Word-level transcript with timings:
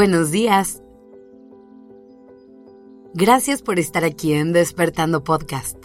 Buenos 0.00 0.30
días. 0.30 0.82
Gracias 3.12 3.60
por 3.60 3.78
estar 3.78 4.02
aquí 4.02 4.32
en 4.32 4.54
Despertando 4.54 5.24
Podcast. 5.24 5.76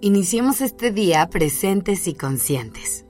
Iniciemos 0.00 0.62
este 0.62 0.90
día 0.90 1.30
presentes 1.30 2.08
y 2.08 2.14
conscientes. 2.14 3.04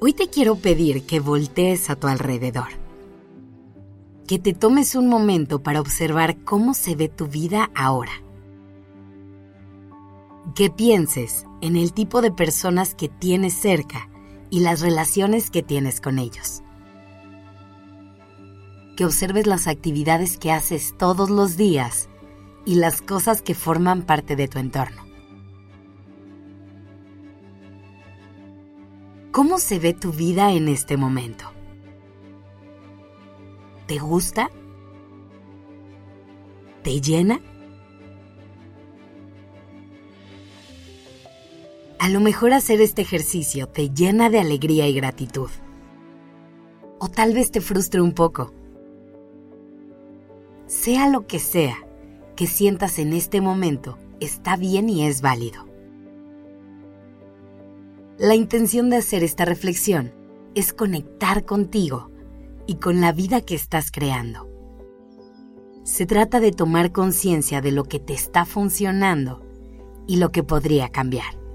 Hoy 0.00 0.14
te 0.14 0.28
quiero 0.28 0.54
pedir 0.54 1.04
que 1.04 1.20
voltees 1.20 1.90
a 1.90 1.96
tu 1.96 2.06
alrededor. 2.06 2.68
Que 4.26 4.38
te 4.38 4.54
tomes 4.54 4.94
un 4.94 5.10
momento 5.10 5.62
para 5.62 5.82
observar 5.82 6.42
cómo 6.42 6.72
se 6.72 6.96
ve 6.96 7.10
tu 7.10 7.26
vida 7.26 7.70
ahora. 7.74 8.12
Que 10.54 10.70
pienses 10.70 11.44
en 11.60 11.76
el 11.76 11.92
tipo 11.92 12.22
de 12.22 12.30
personas 12.30 12.94
que 12.94 13.08
tienes 13.08 13.54
cerca 13.54 14.08
y 14.50 14.60
las 14.60 14.80
relaciones 14.80 15.50
que 15.50 15.62
tienes 15.62 16.00
con 16.00 16.18
ellos. 16.18 16.62
Que 18.96 19.04
observes 19.04 19.46
las 19.46 19.66
actividades 19.66 20.38
que 20.38 20.52
haces 20.52 20.94
todos 20.96 21.30
los 21.30 21.56
días 21.56 22.08
y 22.64 22.76
las 22.76 23.02
cosas 23.02 23.42
que 23.42 23.54
forman 23.54 24.02
parte 24.02 24.36
de 24.36 24.48
tu 24.48 24.58
entorno. 24.58 25.04
¿Cómo 29.32 29.58
se 29.58 29.78
ve 29.78 29.92
tu 29.92 30.12
vida 30.12 30.52
en 30.52 30.68
este 30.68 30.96
momento? 30.96 31.52
¿Te 33.86 33.98
gusta? 33.98 34.50
¿Te 36.82 37.00
llena? 37.00 37.40
A 42.06 42.08
lo 42.08 42.20
mejor 42.20 42.52
hacer 42.52 42.80
este 42.80 43.02
ejercicio 43.02 43.66
te 43.66 43.90
llena 43.90 44.30
de 44.30 44.38
alegría 44.38 44.86
y 44.86 44.94
gratitud. 44.94 45.50
O 47.00 47.08
tal 47.08 47.34
vez 47.34 47.50
te 47.50 47.60
frustre 47.60 48.00
un 48.00 48.12
poco. 48.12 48.54
Sea 50.68 51.08
lo 51.08 51.26
que 51.26 51.40
sea 51.40 51.84
que 52.36 52.46
sientas 52.46 53.00
en 53.00 53.12
este 53.12 53.40
momento, 53.40 53.98
está 54.20 54.54
bien 54.54 54.88
y 54.88 55.04
es 55.04 55.20
válido. 55.20 55.66
La 58.18 58.36
intención 58.36 58.88
de 58.88 58.98
hacer 58.98 59.24
esta 59.24 59.44
reflexión 59.44 60.14
es 60.54 60.72
conectar 60.72 61.44
contigo 61.44 62.12
y 62.68 62.76
con 62.76 63.00
la 63.00 63.10
vida 63.10 63.40
que 63.40 63.56
estás 63.56 63.90
creando. 63.90 64.48
Se 65.82 66.06
trata 66.06 66.38
de 66.38 66.52
tomar 66.52 66.92
conciencia 66.92 67.60
de 67.60 67.72
lo 67.72 67.82
que 67.82 67.98
te 67.98 68.14
está 68.14 68.44
funcionando 68.44 69.42
y 70.06 70.18
lo 70.18 70.30
que 70.30 70.44
podría 70.44 70.88
cambiar. 70.90 71.45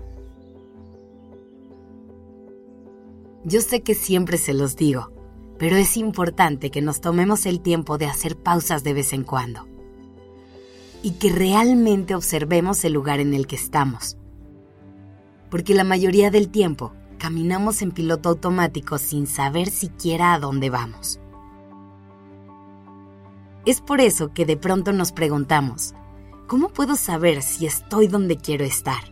Yo 3.44 3.62
sé 3.62 3.82
que 3.82 3.96
siempre 3.96 4.38
se 4.38 4.54
los 4.54 4.76
digo, 4.76 5.12
pero 5.58 5.76
es 5.76 5.98
importante 5.98 6.72
que 6.72 6.82
nos 6.82 7.02
tomemos 7.02 7.46
el 7.46 7.62
tiempo 7.62 7.98
de 7.98 8.06
hacer 8.06 8.38
pausas 8.38 8.84
de 8.84 8.94
vez 8.94 9.14
en 9.14 9.24
cuando 9.24 9.68
y 11.04 11.12
que 11.14 11.32
realmente 11.32 12.14
observemos 12.14 12.84
el 12.86 12.94
lugar 12.94 13.20
en 13.20 13.34
el 13.34 13.48
que 13.48 13.56
estamos 13.56 14.18
porque 15.52 15.76
la 15.76 15.84
mayoría 15.84 16.32
del 16.32 16.50
tiempo 16.50 16.94
caminamos 17.20 17.84
en 17.84 17.92
piloto 17.92 18.30
automático 18.30 18.98
sin 18.98 19.28
saber 19.28 19.70
siquiera 19.70 20.34
a 20.34 20.40
dónde 20.40 20.72
vamos. 20.72 21.20
Es 23.66 23.82
por 23.82 24.02
eso 24.02 24.34
que 24.34 24.46
de 24.46 24.58
pronto 24.58 24.94
nos 24.94 25.12
preguntamos, 25.12 25.94
¿cómo 26.48 26.70
puedo 26.70 26.96
saber 26.96 27.44
si 27.44 27.68
estoy 27.68 28.08
donde 28.08 28.38
quiero 28.38 28.64
estar? 28.64 29.04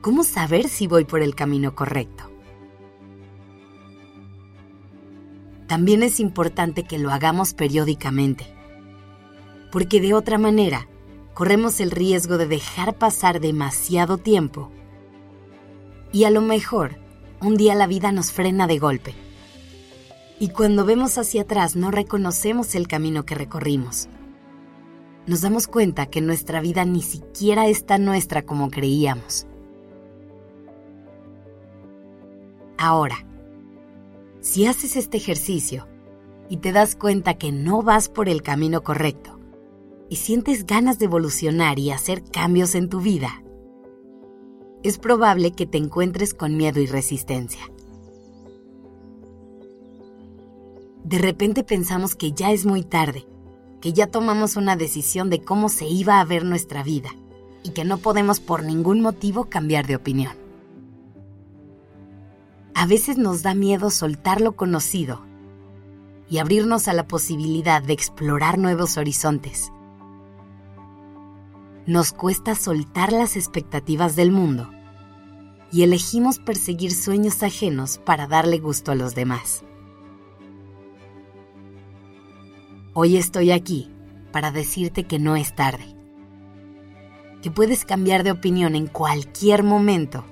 ¿Cómo 0.00 0.24
saber 0.24 0.68
si 0.68 0.86
voy 0.86 1.04
por 1.04 1.20
el 1.20 1.34
camino 1.34 1.74
correcto? 1.74 2.24
También 5.66 6.02
es 6.02 6.20
importante 6.20 6.84
que 6.84 6.98
lo 6.98 7.10
hagamos 7.10 7.52
periódicamente, 7.52 8.46
porque 9.70 10.00
de 10.00 10.14
otra 10.14 10.38
manera 10.38 10.88
corremos 11.34 11.80
el 11.80 11.90
riesgo 11.90 12.38
de 12.38 12.46
dejar 12.46 12.96
pasar 12.96 13.40
demasiado 13.40 14.16
tiempo. 14.16 14.72
Y 16.12 16.24
a 16.24 16.30
lo 16.30 16.40
mejor, 16.40 16.96
un 17.42 17.58
día 17.58 17.74
la 17.74 17.86
vida 17.86 18.10
nos 18.10 18.32
frena 18.32 18.66
de 18.66 18.78
golpe. 18.78 19.14
Y 20.38 20.48
cuando 20.48 20.86
vemos 20.86 21.18
hacia 21.18 21.42
atrás 21.42 21.76
no 21.76 21.90
reconocemos 21.90 22.74
el 22.74 22.88
camino 22.88 23.26
que 23.26 23.34
recorrimos. 23.34 24.08
Nos 25.26 25.42
damos 25.42 25.66
cuenta 25.66 26.06
que 26.06 26.22
nuestra 26.22 26.62
vida 26.62 26.86
ni 26.86 27.02
siquiera 27.02 27.66
es 27.66 27.84
tan 27.84 28.06
nuestra 28.06 28.46
como 28.46 28.70
creíamos. 28.70 29.46
Ahora, 32.82 33.26
si 34.40 34.64
haces 34.64 34.96
este 34.96 35.18
ejercicio 35.18 35.86
y 36.48 36.56
te 36.56 36.72
das 36.72 36.96
cuenta 36.96 37.34
que 37.34 37.52
no 37.52 37.82
vas 37.82 38.08
por 38.08 38.26
el 38.26 38.40
camino 38.40 38.82
correcto, 38.82 39.38
y 40.08 40.16
sientes 40.16 40.64
ganas 40.64 40.98
de 40.98 41.04
evolucionar 41.04 41.78
y 41.78 41.90
hacer 41.90 42.24
cambios 42.24 42.74
en 42.74 42.88
tu 42.88 43.02
vida, 43.02 43.44
es 44.82 44.96
probable 44.96 45.52
que 45.52 45.66
te 45.66 45.76
encuentres 45.76 46.32
con 46.32 46.56
miedo 46.56 46.80
y 46.80 46.86
resistencia. 46.86 47.60
De 51.04 51.18
repente 51.18 51.64
pensamos 51.64 52.16
que 52.16 52.32
ya 52.32 52.50
es 52.50 52.64
muy 52.64 52.82
tarde, 52.82 53.26
que 53.82 53.92
ya 53.92 54.06
tomamos 54.06 54.56
una 54.56 54.76
decisión 54.76 55.28
de 55.28 55.42
cómo 55.42 55.68
se 55.68 55.86
iba 55.86 56.18
a 56.18 56.24
ver 56.24 56.46
nuestra 56.46 56.82
vida 56.82 57.10
y 57.62 57.72
que 57.72 57.84
no 57.84 57.98
podemos 57.98 58.40
por 58.40 58.64
ningún 58.64 59.02
motivo 59.02 59.50
cambiar 59.50 59.86
de 59.86 59.96
opinión. 59.96 60.49
A 62.80 62.86
veces 62.86 63.18
nos 63.18 63.42
da 63.42 63.52
miedo 63.52 63.90
soltar 63.90 64.40
lo 64.40 64.56
conocido 64.56 65.20
y 66.30 66.38
abrirnos 66.38 66.88
a 66.88 66.94
la 66.94 67.06
posibilidad 67.06 67.82
de 67.82 67.92
explorar 67.92 68.56
nuevos 68.56 68.96
horizontes 68.96 69.70
nos 71.84 72.12
cuesta 72.12 72.54
soltar 72.54 73.12
las 73.12 73.36
expectativas 73.36 74.16
del 74.16 74.32
mundo 74.32 74.70
y 75.70 75.82
elegimos 75.82 76.38
perseguir 76.38 76.94
sueños 76.94 77.42
ajenos 77.42 77.98
para 77.98 78.26
darle 78.26 78.60
gusto 78.60 78.92
a 78.92 78.94
los 78.94 79.14
demás. 79.14 79.62
Hoy 82.94 83.18
estoy 83.18 83.50
aquí 83.50 83.90
para 84.32 84.52
decirte 84.52 85.04
que 85.04 85.18
no 85.18 85.36
es 85.36 85.54
tarde, 85.54 85.84
que 87.42 87.50
puedes 87.50 87.84
cambiar 87.84 88.22
de 88.22 88.30
opinión 88.30 88.74
en 88.74 88.86
cualquier 88.86 89.64
momento 89.64 90.24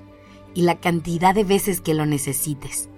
y 0.53 0.63
la 0.63 0.79
cantidad 0.79 1.33
de 1.35 1.43
veces 1.43 1.81
que 1.81 1.93
lo 1.93 2.05
necesites, 2.05 2.89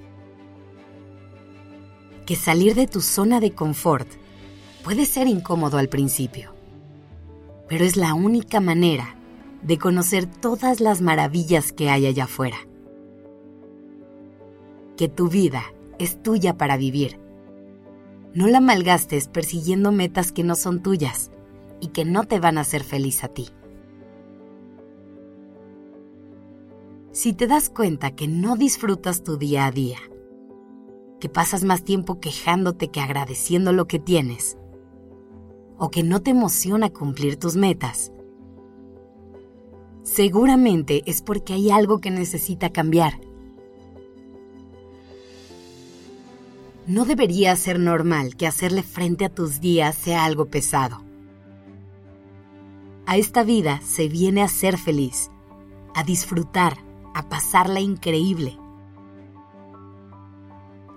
que 2.25 2.35
salir 2.35 2.75
de 2.75 2.88
tu 2.88 3.01
zona 3.01 3.39
de 3.39 3.51
confort 3.51 4.07
puede 4.84 5.06
ser 5.06 5.28
incómodo 5.28 5.78
al 5.78 5.89
principio 5.89 6.53
pero 7.72 7.85
es 7.85 7.95
la 7.95 8.13
única 8.13 8.59
manera 8.59 9.16
de 9.63 9.78
conocer 9.78 10.25
todas 10.25 10.81
las 10.81 11.00
maravillas 11.00 11.72
que 11.72 11.89
hay 11.89 12.06
allá 12.06 12.25
afuera. 12.25 12.57
Que 14.97 15.07
tu 15.07 15.29
vida 15.29 15.63
es 15.97 16.22
tuya 16.22 16.57
para 16.57 16.75
vivir. 16.75 17.18
No 18.33 18.47
la 18.47 18.59
malgastes 18.59 19.29
persiguiendo 19.29 19.94
metas 19.94 20.33
que 20.33 20.44
no 20.44 20.56
son 20.56 20.83
tuyas 20.83 21.31
y 21.79 21.88
que 21.88 22.03
no 22.03 22.25
te 22.25 22.41
van 22.41 22.57
a 22.57 22.62
hacer 22.62 22.83
feliz 22.83 23.23
a 23.23 23.29
ti. 23.29 23.47
Si 27.14 27.34
te 27.34 27.46
das 27.46 27.70
cuenta 27.70 28.12
que 28.12 28.30
no 28.30 28.56
disfrutas 28.56 29.22
tu 29.22 29.36
día 29.36 29.66
a 29.66 29.72
día, 29.72 29.98
que 31.20 31.28
pasas 31.28 31.66
más 31.66 31.84
tiempo 31.84 32.22
quejándote 32.22 32.88
que 32.88 33.02
agradeciendo 33.02 33.74
lo 33.74 33.86
que 33.86 34.00
tienes, 34.00 34.58
o 35.78 35.90
que 35.90 36.04
no 36.04 36.22
te 36.22 36.31
emociona 36.31 36.90
cumplir 36.90 37.36
tus 37.36 37.58
metas, 37.58 38.13
seguramente 40.04 41.02
es 41.06 41.22
porque 41.22 41.52
hay 41.52 41.69
algo 41.69 42.00
que 42.00 42.12
necesita 42.12 42.69
cambiar. 42.69 43.19
No 46.88 47.04
debería 47.04 47.54
ser 47.57 47.78
normal 47.78 48.38
que 48.38 48.48
hacerle 48.48 48.84
frente 48.84 49.25
a 49.25 49.30
tus 49.30 49.60
días 49.60 49.96
sea 49.96 50.24
algo 50.24 50.46
pesado. 50.46 51.04
A 53.06 53.18
esta 53.18 53.44
vida 53.44 53.81
se 53.84 54.07
viene 54.07 54.42
a 54.42 54.48
ser 54.48 54.78
feliz, 54.78 55.30
a 55.94 56.04
disfrutar, 56.04 56.78
a 57.13 57.28
pasarla 57.30 57.80
increíble. 57.80 58.58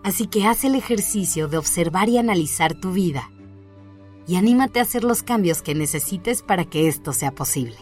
Así 0.02 0.26
que 0.26 0.46
haz 0.46 0.64
el 0.64 0.74
ejercicio 0.74 1.48
de 1.48 1.56
observar 1.56 2.08
y 2.08 2.18
analizar 2.18 2.74
tu 2.74 2.92
vida 2.92 3.30
y 4.26 4.36
anímate 4.36 4.78
a 4.78 4.82
hacer 4.82 5.04
los 5.04 5.22
cambios 5.22 5.62
que 5.62 5.74
necesites 5.74 6.42
para 6.42 6.64
que 6.64 6.88
esto 6.88 7.12
sea 7.12 7.32
posible. 7.32 7.76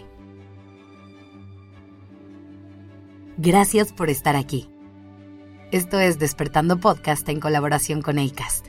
Gracias 3.38 3.93
por 3.93 4.11
estar 4.11 4.37
aquí. 4.37 4.69
Esto 5.73 5.99
es 5.99 6.19
Despertando 6.19 6.78
Podcast 6.78 7.28
en 7.28 7.40
colaboración 7.40 8.02
con 8.02 8.19
ACAST. 8.19 8.69